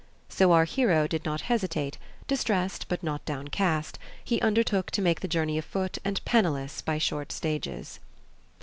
So 0.29 0.51
our 0.51 0.65
hero 0.65 1.05
did 1.05 1.25
not 1.25 1.41
hesitate; 1.41 1.99
distressed 2.27 2.87
but 2.89 3.03
not 3.03 3.23
downcast, 3.23 3.99
he 4.23 4.41
undertook 4.41 4.89
to 4.89 4.99
make 5.03 5.19
the 5.19 5.27
journey 5.27 5.59
afoot 5.59 5.99
and 6.03 6.25
penniless 6.25 6.81
by 6.81 6.97
short 6.97 7.31
stages. 7.31 7.99